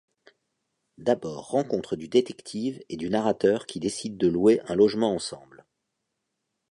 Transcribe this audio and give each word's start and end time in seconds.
D’abord 0.97 1.49
rencontre 1.51 1.95
du 1.95 2.07
détective 2.07 2.83
et 2.89 2.97
du 2.97 3.11
narrateur 3.11 3.67
qui 3.67 3.79
décident 3.79 4.17
de 4.17 4.27
louer 4.27 4.59
un 4.67 4.73
logement 4.73 5.13
ensemble. 5.13 5.63